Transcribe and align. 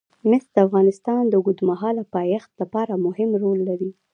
مس 0.29 0.45
د 0.53 0.57
افغانستان 0.67 1.21
د 1.27 1.33
اوږدمهاله 1.39 2.03
پایښت 2.15 2.51
لپاره 2.61 2.93
مهم 3.05 3.29
رول 3.41 3.59
لري. 3.69 3.91